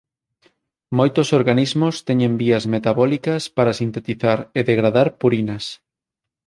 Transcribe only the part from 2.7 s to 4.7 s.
metabólicas para sintetizar e